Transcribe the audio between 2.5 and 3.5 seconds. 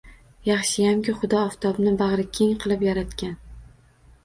qilib yaratgan.